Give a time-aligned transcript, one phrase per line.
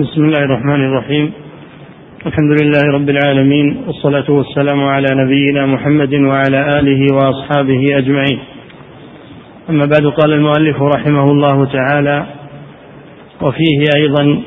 [0.00, 1.32] بسم الله الرحمن الرحيم.
[2.26, 8.38] الحمد لله رب العالمين والصلاة والسلام على نبينا محمد وعلى آله وأصحابه أجمعين.
[9.70, 12.26] أما بعد قال المؤلف رحمه الله تعالى
[13.42, 14.40] وفيه أيضا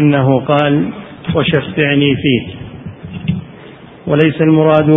[0.00, 0.88] أنه قال
[1.34, 2.42] وشفعني فيه.
[4.06, 4.90] وليس المراد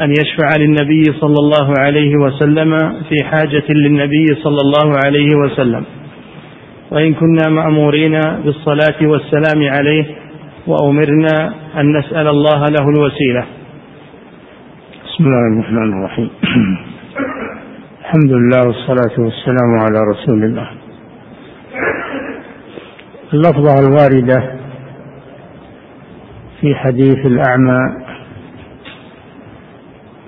[0.00, 2.70] أن يشفع للنبي صلى الله عليه وسلم
[3.08, 5.84] في حاجة للنبي صلى الله عليه وسلم.
[6.92, 10.04] وإن كنا مأمورين بالصلاة والسلام عليه
[10.66, 13.44] وأمرنا أن نسأل الله له الوسيلة.
[15.04, 16.30] بسم الله الرحمن الرحيم.
[18.00, 20.70] الحمد لله والصلاة والسلام على رسول الله.
[23.34, 24.52] اللفظة الواردة
[26.60, 27.80] في حديث الأعمى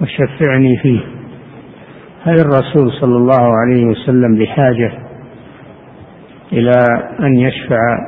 [0.01, 1.01] وشفعني فيه.
[2.23, 5.04] هل الرسول صلى الله عليه وسلم بحاجة
[6.53, 6.75] إلى
[7.21, 7.99] أن يشفع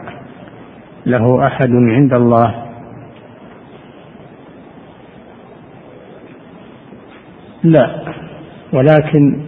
[1.06, 2.54] له أحد عند الله.
[7.64, 8.04] لا
[8.72, 9.40] ولكن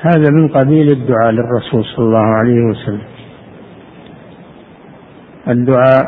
[0.00, 3.02] هذا من قبيل الدعاء للرسول صلى الله عليه وسلم.
[5.48, 6.04] الدعاء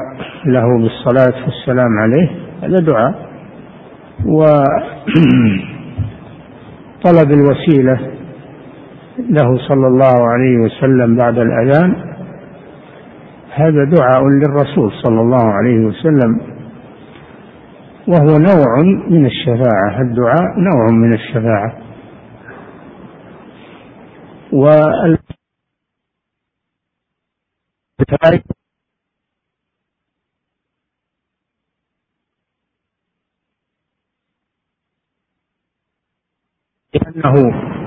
[0.47, 2.31] له بالصلاة والسلام عليه
[2.63, 3.29] هذا دعاء.
[4.27, 4.69] وطلب
[7.39, 8.18] الوسيلة
[9.19, 12.15] له صلى الله عليه وسلم بعد الأذان
[13.51, 16.41] هذا دعاء للرسول صلى الله عليه وسلم
[18.09, 21.79] وهو نوع من الشفاعة الدعاء نوع من الشفاعة.
[24.53, 25.19] وال
[36.95, 37.78] لأنه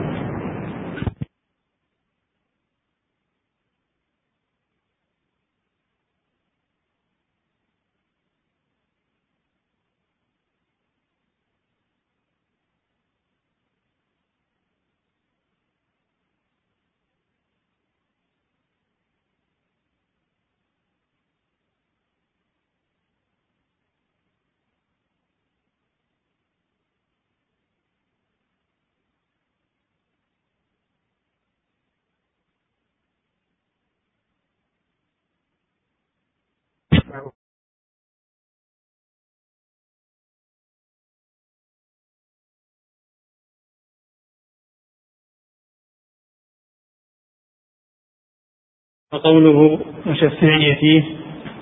[49.13, 51.03] وقوله وشفعني فيه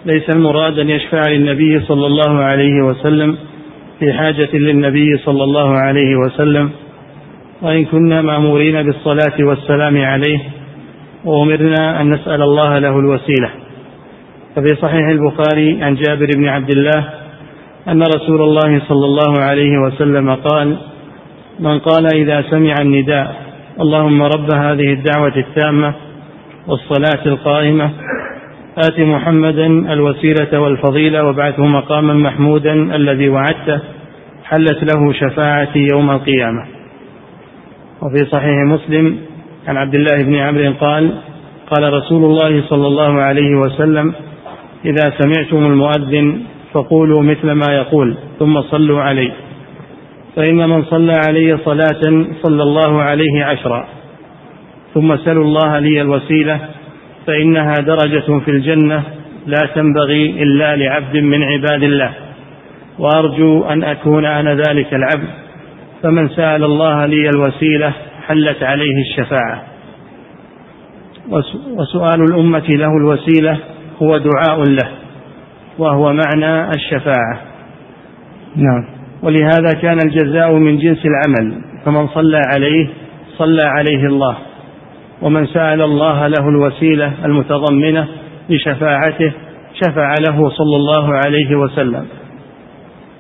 [0.06, 3.38] ليس المراد أن يشفع للنبي صلى الله عليه وسلم
[4.00, 6.70] في حاجة للنبي صلى الله عليه وسلم
[7.62, 10.40] وإن كنا مأمورين بالصلاة والسلام عليه
[11.26, 13.50] وأمرنا أن نسأل الله له الوسيلة.
[14.56, 17.10] ففي صحيح البخاري عن جابر بن عبد الله
[17.88, 20.78] أن رسول الله صلى الله عليه وسلم قال
[21.60, 23.36] من قال إذا سمع النداء
[23.82, 25.94] اللهم رب هذه الدعوة التامة
[26.70, 27.92] والصلاة القائمة.
[28.78, 33.80] آت محمدا الوسيلة والفضيلة وابعثه مقاما محمودا الذي وعدته.
[34.44, 36.66] حلت له شفاعتي يوم القيامة.
[38.02, 39.18] وفي صحيح مسلم
[39.68, 41.12] عن عبد الله بن عمرو قال
[41.72, 44.14] قال رسول الله صلى الله عليه وسلم
[44.86, 46.42] إذا سمعتم المؤذن
[46.74, 49.32] فقولوا مثل ما يقول ثم صلوا عليه.
[50.36, 53.88] فإن من صلى علي صلاة صلى الله عليه عشرا.
[54.94, 56.60] ثم سلوا الله لي الوسيلة
[57.28, 59.04] فإنها درجة في الجنة
[59.48, 62.12] لا تنبغي إلا لعبد من عباد الله.
[63.00, 65.30] وأرجو أن أكون أنا ذلك العبد
[66.04, 67.94] فمن سأل الله لي الوسيلة
[68.28, 69.64] حلت عليه الشفاعة.
[71.78, 73.58] وسؤال الأمة له الوسيلة
[74.02, 74.90] هو دعاء له
[75.78, 77.40] وهو معنى الشفاعة.
[78.56, 78.86] نعم.
[79.24, 82.88] ولهذا كان الجزاء من جنس العمل فمن صلى عليه
[83.38, 84.38] صلى عليه الله.
[85.22, 88.08] ومن سأل الله له الوسيلة المتضمنة
[88.50, 89.34] لشفاعته
[89.74, 92.08] شفع له صلى الله عليه وسلم.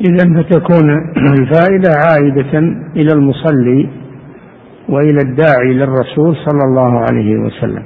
[0.01, 0.89] إذا فتكون
[1.39, 2.59] الفائدة عائدة
[2.95, 3.89] إلى المصلي
[4.89, 7.85] وإلى الداعي للرسول صلى الله عليه وسلم.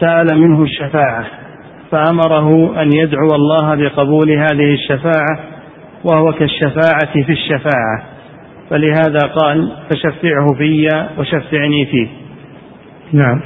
[0.00, 1.26] سأل منه الشفاعة
[1.90, 5.53] فأمره أن يدعو الله بقبول هذه الشفاعة
[6.04, 8.14] وهو كالشفاعة في الشفاعة.
[8.70, 12.08] فلهذا قال فشفعه في وشفعني فيه
[13.12, 13.40] نعم.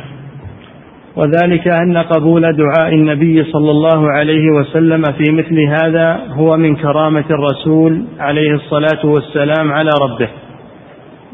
[1.17, 7.25] وذلك أن قبول دعاء النبي صلى الله عليه وسلم في مثل هذا هو من كرامة
[7.31, 10.29] الرسول عليه الصلاة والسلام على ربه.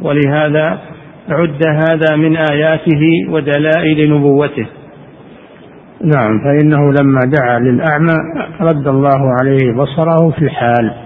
[0.03, 0.79] ولهذا
[1.29, 4.67] عد هذا من آياته ودلائل نبوته.
[6.17, 8.15] نعم فإنه لما دعا للأعمى
[8.61, 11.04] رد الله عليه بصره في الحال.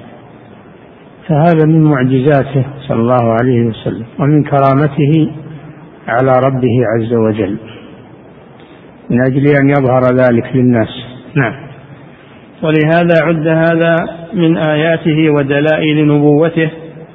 [1.28, 5.30] فهذا من معجزاته صلى الله عليه وسلم ومن كرامته
[6.08, 7.56] على ربه عز وجل.
[9.10, 10.88] من أجل أن يظهر ذلك للناس.
[11.34, 11.54] نعم.
[12.62, 13.96] ولهذا عد هذا
[14.34, 16.70] من آياته ودلائل نبوته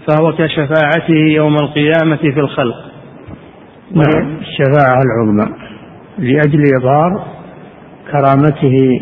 [0.08, 2.76] فهو كشفاعته يوم القيامة في الخلق.
[3.92, 4.38] نعم.
[4.42, 5.56] الشفاعة العظمى
[6.18, 7.26] لأجل إظهار
[8.12, 9.02] كرامته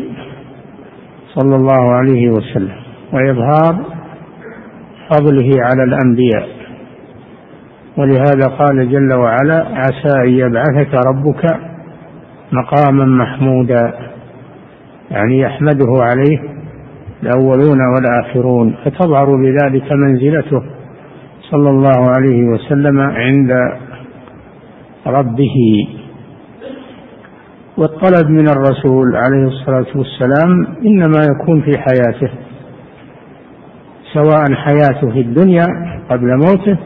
[1.34, 2.76] صلى الله عليه وسلم
[3.12, 4.01] وإظهار
[5.12, 6.48] فضله على الأنبياء.
[7.98, 11.44] ولهذا قال جل وعلا عسى أن يبعثك ربك
[12.52, 13.92] مقاما محمودا.
[15.10, 16.38] يعني يحمده عليه
[17.22, 18.74] الأولون والآخرون.
[18.84, 20.62] فتظهر بذلك منزلته
[21.50, 23.52] صلى الله عليه وسلم عند
[25.06, 25.86] ربه.
[27.76, 32.30] والطلب من الرسول عليه الصلاة والسلام إنما يكون في حياته.
[34.14, 35.66] سواء حياته في الدنيا
[36.10, 36.78] قبل موته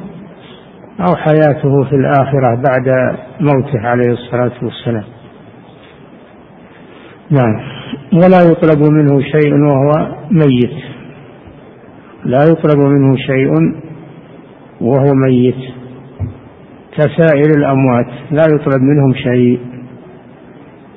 [1.01, 5.05] أو حياته في الآخرة بعد موته عليه الصلاة والسلام.
[7.31, 7.61] نعم.
[8.13, 10.85] ولا يطلب منه شيء وهو ميت.
[12.25, 13.53] لا يطلب منه شيء
[14.81, 15.77] وهو ميت.
[16.93, 19.61] كسائر الأموات لا يطلب منهم شيء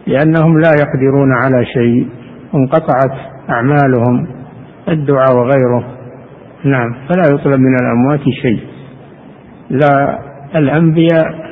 [0.07, 2.07] لأنهم لا يقدرون على شيء.
[2.55, 3.17] انقطعت
[3.49, 4.27] أعمالهم
[4.89, 5.98] الدعاء وغيره.
[6.63, 8.59] نعم فلا يطلب من الأموات شيء
[9.69, 10.19] لا
[10.55, 11.49] الأنبياء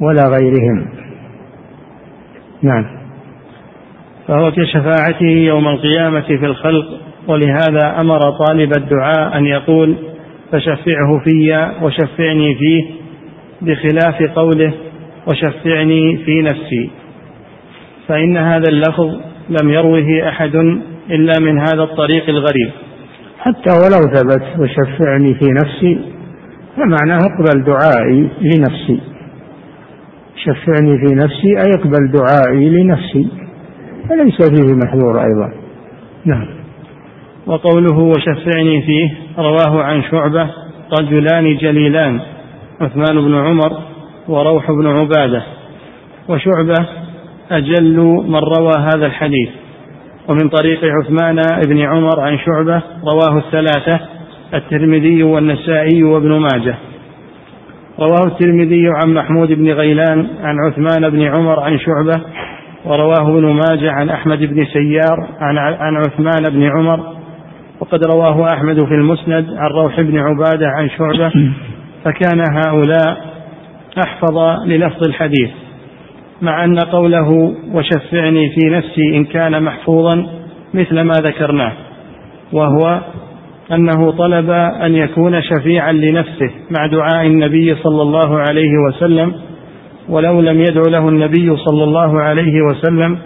[0.00, 0.88] ولا غيرهم.
[2.62, 2.84] نعم.
[4.28, 6.86] فهو كشفاعته يوم القيامة في الخلق
[7.28, 9.96] ولهذا أمر طالب الدعاء أن يقول
[10.52, 12.84] فشفعه في وشفعني فيه
[13.62, 14.72] بخلاف قوله
[15.26, 16.90] وشفعني في نفسي
[18.08, 20.54] فإن هذا اللفظ لم يروه أحد
[21.10, 22.70] إلا من هذا الطريق الغريب.
[23.42, 26.00] حتى ولو ثبت وشفعني في نفسي
[26.76, 29.00] فمعناه اقبل دعائي لنفسي.
[30.36, 33.28] شفعني في نفسي أي اقبل دعائي لنفسي.
[34.08, 35.52] فليس فيه محذور أيضا.
[36.24, 36.46] نعم.
[37.46, 40.50] وقوله وشفعني فيه رواه عن شعبة
[41.00, 42.20] رجلان جليلان
[42.80, 43.82] عثمان بن عمر
[44.28, 45.42] وروح بن عبادة.
[46.28, 46.88] وشعبة
[47.50, 47.96] أجل
[48.28, 49.61] من روى هذا الحديث.
[50.28, 51.36] ومن طريق عثمان
[51.66, 54.00] بن عمر عن شعبة رواه الثلاثة
[54.54, 56.76] الترمذي والنسائي وابن ماجه.
[57.98, 62.20] رواه الترمذي عن محمود بن غيلان عن عثمان بن عمر عن شعبة
[62.84, 67.00] ورواه ابن ماجه عن أحمد بن سيار عن, عن عثمان بن عمر.
[67.80, 71.32] وقد رواه أحمد في المسند عن روح بن عبادة عن شعبة
[72.04, 73.32] فكان هؤلاء
[74.06, 75.50] أحفظ للفظ الحديث.
[76.42, 80.26] مع أن قوله وشفعني في نفسي إن كان محفوظا
[80.74, 81.72] مثل ما ذكرناه
[82.52, 83.00] وهو
[83.72, 89.34] أنه طلب أن يكون شفيعا لنفسه مع دعاء النبي صلى الله عليه وسلم
[90.08, 93.18] ولو لم يدع له النبي صلى الله عليه وسلم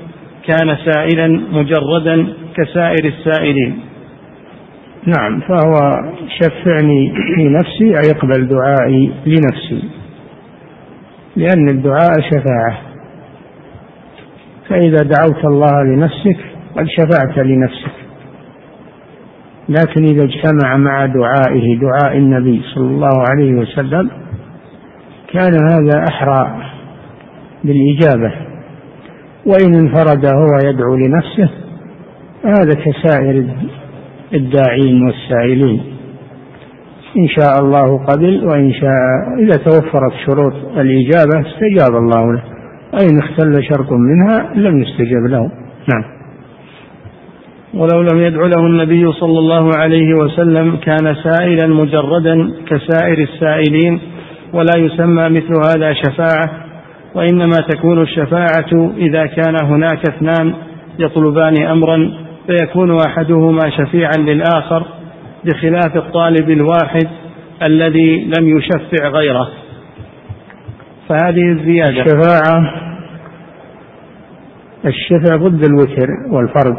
[0.46, 2.26] كان سائلا مجردا
[2.56, 3.78] كسائر السائلين.
[5.06, 5.74] نعم فهو
[6.28, 9.82] شفعني في نفسي أي اقبل دعائي لنفسي
[11.36, 12.85] لأن الدعاء شفاعة.
[14.68, 16.36] فإذا دعوت الله لنفسك
[16.76, 17.92] قد شفعت لنفسك.
[19.68, 24.10] لكن إذا اجتمع مع دعائه دعاء النبي صلى الله عليه وسلم
[25.32, 26.62] كان هذا أحرى
[27.64, 28.32] بالإجابة.
[29.46, 31.50] وإن انفرد هو يدعو لنفسه
[32.44, 33.44] هذا كسائر
[34.34, 35.82] الداعين والسائلين.
[37.16, 38.92] إن شاء الله قبل وإن شاء
[39.38, 42.55] إذا توفرت شروط الإجابة استجاب الله له.
[42.96, 45.50] وإن اختل شرط منها لم يستجب له.
[45.88, 46.16] نعم.
[47.74, 54.00] ولو لم يدع له النبي صلى الله عليه وسلم كان سائلا مجردا كسائر السائلين
[54.52, 56.50] ولا يسمى مثل هذا شفاعة
[57.14, 60.54] وإنما تكون الشفاعة إذا كان هناك اثنان
[60.98, 62.10] يطلبان أمرا
[62.46, 64.86] فيكون أحدهما شفيعا للآخر
[65.44, 67.08] بخلاف الطالب الواحد
[67.62, 69.48] الذي لم يشفع غيره.
[71.08, 72.02] فهذه الزيادة.
[72.02, 72.85] الشفاعة
[74.86, 76.76] الشفع ضد الوتر والفرد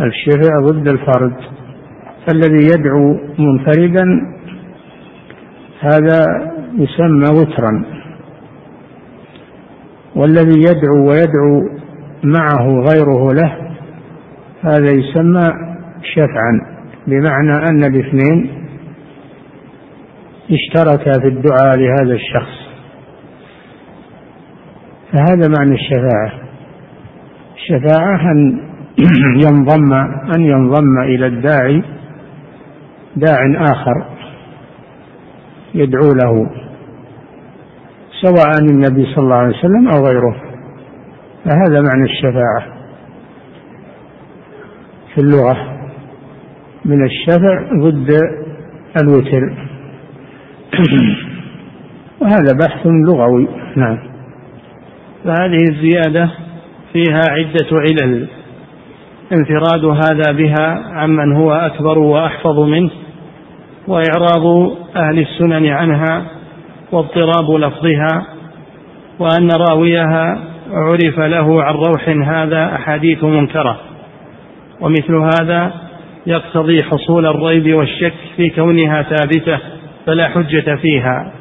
[0.00, 1.36] الشفع ضد الفرد
[2.26, 4.04] فالذي يدعو منفردا
[5.80, 6.24] هذا
[6.74, 7.84] يسمى وترا.
[10.16, 11.68] والذي يدعو ويدعو
[12.24, 13.56] معه غيره له
[14.62, 15.48] هذا يسمى
[16.02, 16.60] شفعا.
[17.06, 18.50] بمعنى أن الاثنين
[20.50, 22.57] اشتركا في الدعاء لهذا الشخص.
[25.18, 26.32] فهذا معنى الشفاعة.
[27.56, 28.60] الشفاعة أن
[29.44, 29.92] ينضم
[30.36, 31.82] أن ينضم إلى الداعي
[33.16, 34.04] داع آخر
[35.74, 36.50] يدعو له
[38.22, 40.36] سواء النبي صلى الله عليه وسلم أو غيره.
[41.44, 42.62] فهذا معنى الشفاعة.
[45.14, 45.78] في اللغة
[46.84, 48.20] من الشفع ضد
[49.02, 49.52] الوتر.
[52.20, 53.48] وهذا بحث لغوي.
[53.76, 54.07] نعم.
[55.28, 56.30] فهذه الزيادة
[56.92, 58.28] فيها عدة علل.
[59.32, 62.90] انفراد هذا بها عمن هو أكبر وأحفظ منه
[63.88, 66.26] وإعراض أهل السنن عنها
[66.92, 68.26] واضطراب لفظها
[69.18, 70.38] وأن راويها
[70.70, 73.80] عرف له عن روح هذا أحاديث منكرة.
[74.80, 75.72] ومثل هذا
[76.26, 79.58] يقتضي حصول الريب والشك في كونها ثابتة
[80.06, 81.32] فلا حجة فيها.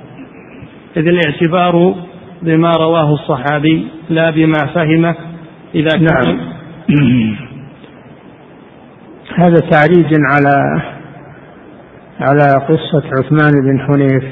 [0.98, 1.96] إذ الاعتبار
[2.42, 5.16] بما رواه الصحابي لا بما فهمه
[5.76, 6.58] إذا كان نعم.
[9.42, 10.82] هذا تعريج على
[12.20, 14.24] على قصة عثمان بن حنيف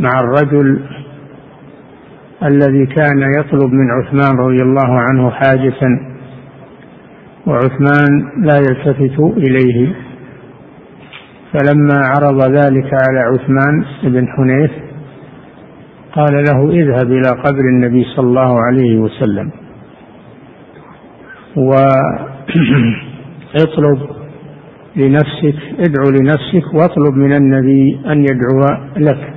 [0.00, 0.80] مع الرجل
[2.42, 6.00] الذي كان يطلب من عثمان رضي الله عنه حاجة
[7.46, 9.92] وعثمان لا يلتفت إليه
[11.52, 14.91] فلما عرض ذلك على عثمان بن حنيف
[16.12, 19.50] قال له اذهب إلى قبر النبي صلى الله عليه وسلم.
[21.56, 21.98] واطلب
[24.96, 28.60] لنفسك ادعو لنفسك واطلب من النبي أن يدعو
[28.96, 29.34] لك.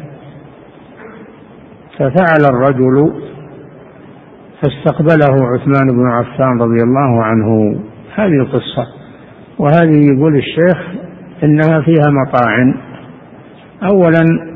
[1.98, 3.14] ففعل الرجل
[4.62, 7.80] فاستقبله عثمان بن عفان رضي الله عنه.
[8.16, 8.88] هذه القصة.
[9.60, 10.78] وهذه يقول الشيخ
[11.44, 12.76] إنها فيها مطاعن
[13.84, 14.55] أولا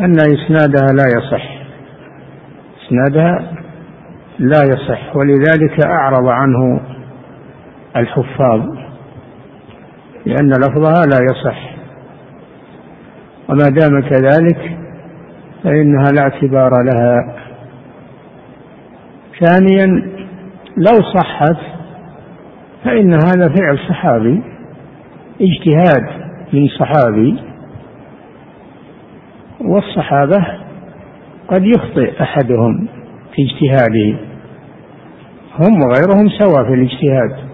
[0.00, 1.58] أن إسنادها لا يصح.
[2.86, 3.52] إسنادها
[4.38, 6.80] لا يصح ولذلك أعرض عنه
[7.96, 8.60] الحفاظ
[10.26, 11.70] لأن لفظها لا يصح.
[13.48, 14.78] وما دام كذلك
[15.64, 17.34] فإنها لا اعتبار لها.
[19.40, 19.86] ثانيا
[20.76, 21.56] لو صحت
[22.84, 24.42] فإن هذا فعل صحابي
[25.40, 26.06] اجتهاد
[26.52, 27.47] من صحابي
[29.60, 30.46] والصحابة
[31.48, 32.88] قد يخطئ أحدهم
[33.34, 34.18] في اجتهاده.
[35.58, 37.48] هم وغيرهم سواء في الاجتهاد.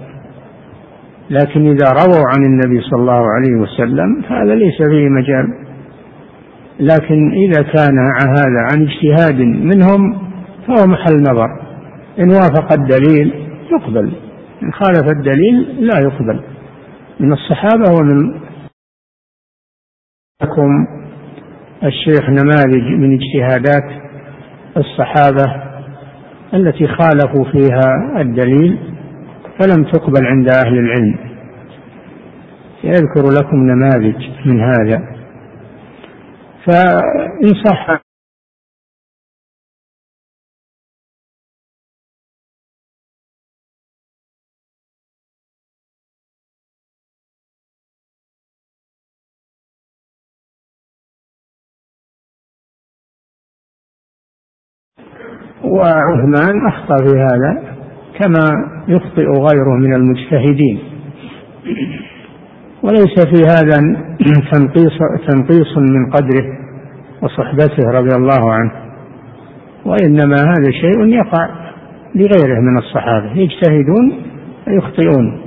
[1.30, 5.46] لكن إذا رووا عن النبي صلى الله عليه وسلم فهذا ليس فيه مجال.
[6.80, 10.18] لكن إذا كان هذا عن اجتهاد منهم
[10.66, 11.48] فهو محل نظر.
[12.18, 14.12] إن وافق الدليل يقبل.
[14.62, 16.40] إن خالف الدليل لا يقبل.
[17.20, 18.40] من الصحابة ومن
[20.42, 20.86] لكم
[21.84, 24.02] الشيخ نماذج من اجتهادات
[24.76, 25.62] الصحابة
[26.54, 28.78] التي خالفوا فيها الدليل
[29.60, 31.16] فلم تقبل عند أهل العلم.
[32.84, 34.98] يذكر لكم نماذج من هذا.
[36.66, 38.03] فإن صح
[55.74, 57.62] وعثمان أخطأ في هذا
[58.18, 58.50] كما
[58.88, 60.78] يخطئ غيره من المجتهدين.
[62.82, 63.80] وليس في هذا
[64.52, 66.44] تنقيص تنقيص من قدره
[67.22, 68.72] وصحبته رضي الله عنه
[69.84, 71.48] وإنما هذا شيء يقع
[72.14, 74.22] لغيره من الصحابة يجتهدون
[74.66, 75.40] ويخطئون.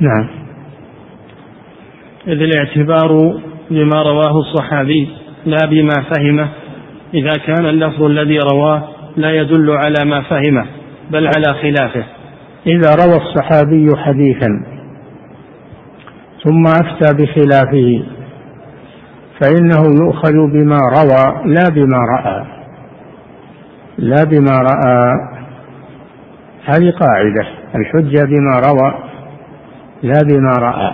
[0.00, 0.26] نعم.
[2.26, 5.08] إذ الاعتبار بما رواه الصحابي
[5.46, 6.48] لا بما فهمه
[7.14, 10.66] إذا كان اللفظ الذي رواه لا يدل على ما فهمه
[11.10, 12.04] بل على خلافه.
[12.66, 14.62] إذا روى الصحابي حديثا
[16.44, 18.02] ثم أفتى بخلافه
[19.40, 22.44] فإنه يؤخذ بما روى لا بما رأى.
[23.98, 25.12] لا بما رأى
[26.64, 28.98] هذه قاعدة الحجة بما روى
[30.02, 30.92] لا بما رأى.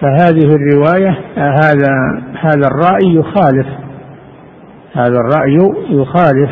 [0.00, 3.66] فهذه الرواية هذا هذا الرأي يخالف
[4.92, 5.58] هذا الرأي
[5.90, 6.50] يخالف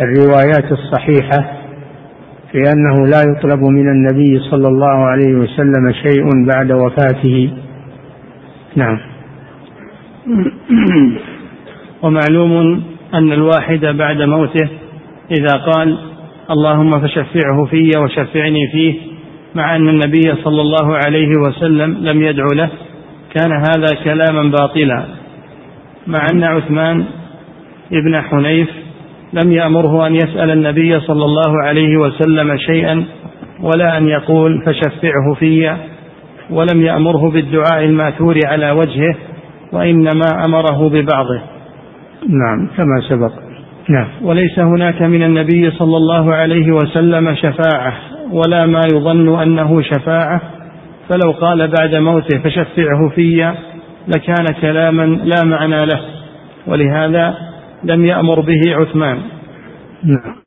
[0.00, 1.54] الروايات الصحيحة
[2.52, 7.50] في أنه لا يطلب من النبي صلى الله عليه وسلم شيء بعد وفاته.
[8.76, 8.98] نعم.
[12.02, 12.82] ومعلوم
[13.14, 14.68] أن الواحد بعد موته
[15.30, 15.98] إذا قال
[16.50, 18.94] اللهم فشفعه في وشفعني فيه
[19.54, 22.70] مع أن النبي صلى الله عليه وسلم لم يدع له
[23.30, 25.23] لكان هذا كلاما باطلا.
[26.06, 27.04] مع أن عثمان
[27.92, 28.68] ابن حنيف
[29.32, 33.04] لم يأمره أن يسأل النبي صلى الله عليه وسلم شيئا
[33.60, 35.76] ولا أن يقول فشفعه في
[36.50, 39.14] ولم يأمره بالدعاء الماثور على وجهه
[39.72, 41.40] وإنما أمره ببعضه.
[42.28, 43.32] نعم كما سبق.
[43.88, 44.06] نعم.
[44.22, 47.94] وليس هناك من النبي صلى الله عليه وسلم شفاعة
[48.32, 50.40] ولا ما يظن أنه شفاعة.
[51.08, 53.54] فلو قال بعد موته فشفعه في
[54.08, 56.00] لكان كلاما لا معنى له
[56.66, 57.34] ولهذا
[57.84, 59.18] لم يأمر به عثمان.
[60.04, 60.43] نعم.